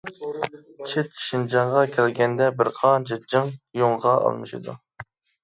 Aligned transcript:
چىت 0.93 1.19
شىنجاڭغا 1.25 1.83
كەلگەندە 1.97 2.47
بىر 2.63 2.71
قانچە 2.79 3.19
جىڭ 3.35 3.53
يۇڭغا 3.83 4.17
ئالمىشىدۇ. 4.25 4.77